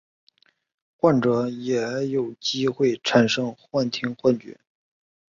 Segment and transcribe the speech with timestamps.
[0.97, 4.57] 患者也有机会产生幻听幻觉。